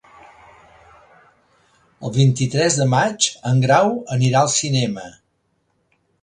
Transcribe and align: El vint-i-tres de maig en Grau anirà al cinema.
El 2.09 2.15
vint-i-tres 2.15 2.77
de 2.79 2.87
maig 2.95 3.27
en 3.51 3.61
Grau 3.67 3.93
anirà 4.17 4.41
al 4.43 4.51
cinema. 4.55 5.05